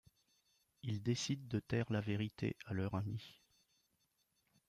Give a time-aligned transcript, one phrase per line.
[0.81, 3.43] Ils décident de taire la vérité à leur ami.